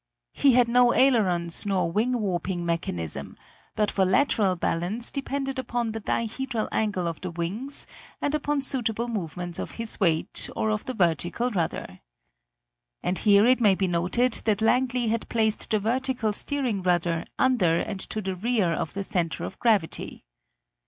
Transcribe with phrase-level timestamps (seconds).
[0.33, 3.37] He had no ailerons nor wing warping mechanism,
[3.75, 7.85] but for lateral balance depended upon the dihedral angle of the wings
[8.19, 11.99] and upon suitable movements of his weight or of the vertical rudder.
[13.03, 17.77] And here it may be noted that Langley had placed the vertical steering rudder under
[17.79, 20.25] and to the rear of the center of gravity.